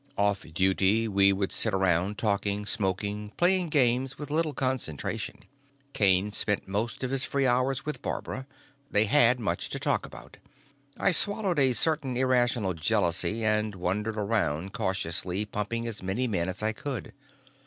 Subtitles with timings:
[0.17, 5.41] Off duty, we would sit around talking, smoking, playing games with little concentration.
[5.93, 8.47] Kane spent most of his free hours with Barbara.
[8.89, 10.37] They had much to talk about.
[10.99, 16.63] I swallowed a certain irrational jealousy and wandered around cautiously pumping as many men as
[16.63, 17.13] I could.